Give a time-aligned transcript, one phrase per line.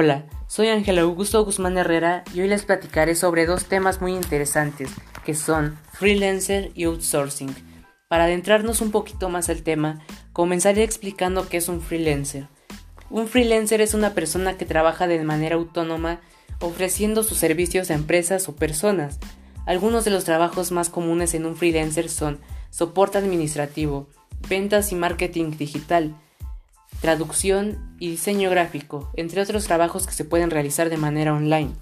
[0.00, 4.92] Hola, soy Ángel Augusto Guzmán Herrera y hoy les platicaré sobre dos temas muy interesantes
[5.24, 7.52] que son freelancer y outsourcing.
[8.06, 9.98] Para adentrarnos un poquito más al tema,
[10.32, 12.46] comenzaré explicando qué es un freelancer.
[13.10, 16.20] Un freelancer es una persona que trabaja de manera autónoma
[16.60, 19.18] ofreciendo sus servicios a empresas o personas.
[19.66, 22.38] Algunos de los trabajos más comunes en un freelancer son
[22.70, 24.06] soporte administrativo,
[24.48, 26.14] ventas y marketing digital,
[27.00, 31.72] traducción y diseño gráfico, entre otros trabajos que se pueden realizar de manera online.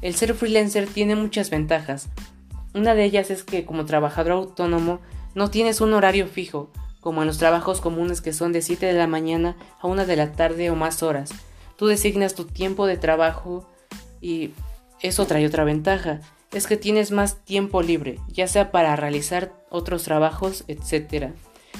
[0.00, 2.08] El ser freelancer tiene muchas ventajas.
[2.74, 5.00] Una de ellas es que como trabajador autónomo
[5.34, 6.70] no tienes un horario fijo,
[7.00, 10.16] como en los trabajos comunes que son de 7 de la mañana a 1 de
[10.16, 11.30] la tarde o más horas.
[11.76, 13.68] Tú designas tu tiempo de trabajo
[14.20, 14.50] y
[15.00, 16.20] eso trae otra ventaja,
[16.52, 21.32] es que tienes más tiempo libre, ya sea para realizar otros trabajos, etc.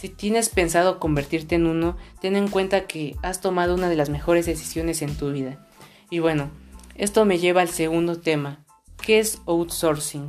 [0.00, 4.08] Si tienes pensado convertirte en uno, ten en cuenta que has tomado una de las
[4.08, 5.68] mejores decisiones en tu vida.
[6.08, 6.50] Y bueno,
[6.94, 8.64] esto me lleva al segundo tema,
[9.02, 10.26] ¿qué es outsourcing?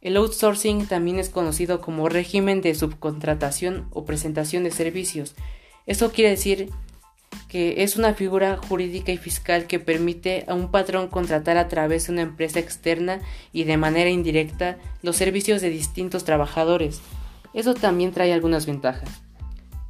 [0.00, 5.34] El outsourcing también es conocido como régimen de subcontratación o presentación de servicios.
[5.84, 6.70] Esto quiere decir
[7.46, 12.06] que es una figura jurídica y fiscal que permite a un patrón contratar a través
[12.06, 13.20] de una empresa externa
[13.52, 17.02] y de manera indirecta los servicios de distintos trabajadores.
[17.54, 19.22] Eso también trae algunas ventajas.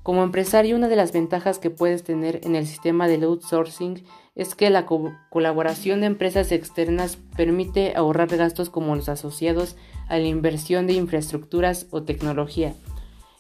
[0.03, 4.03] Como empresario, una de las ventajas que puedes tener en el sistema del outsourcing
[4.35, 9.77] es que la colaboración de empresas externas permite ahorrar gastos como los asociados
[10.09, 12.75] a la inversión de infraestructuras o tecnología.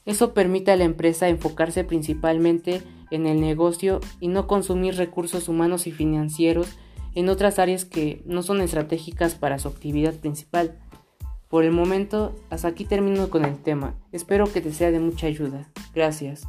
[0.05, 5.87] Eso permite a la empresa enfocarse principalmente en el negocio y no consumir recursos humanos
[5.87, 6.69] y financieros
[7.15, 10.79] en otras áreas que no son estratégicas para su actividad principal.
[11.51, 13.95] Por el momento, hasta aquí termino con el tema.
[14.13, 15.69] Espero que te sea de mucha ayuda.
[15.93, 16.47] Gracias.